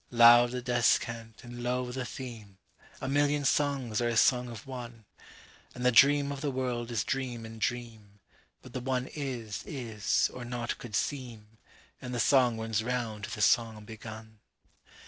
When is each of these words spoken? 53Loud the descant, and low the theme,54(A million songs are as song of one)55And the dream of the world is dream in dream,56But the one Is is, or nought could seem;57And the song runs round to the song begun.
53Loud 0.11 0.49
the 0.49 0.61
descant, 0.63 1.43
and 1.43 1.61
low 1.61 1.91
the 1.91 2.05
theme,54(A 2.05 3.11
million 3.11 3.45
songs 3.45 4.01
are 4.01 4.07
as 4.07 4.19
song 4.19 4.47
of 4.49 4.65
one)55And 4.65 5.03
the 5.75 5.91
dream 5.91 6.31
of 6.31 6.41
the 6.41 6.49
world 6.49 6.89
is 6.89 7.03
dream 7.03 7.45
in 7.45 7.59
dream,56But 7.59 8.71
the 8.73 8.79
one 8.79 9.05
Is 9.13 9.61
is, 9.67 10.31
or 10.33 10.43
nought 10.43 10.79
could 10.79 10.95
seem;57And 10.95 12.13
the 12.13 12.19
song 12.19 12.59
runs 12.59 12.83
round 12.83 13.25
to 13.25 13.35
the 13.35 13.41
song 13.41 13.85
begun. 13.85 14.39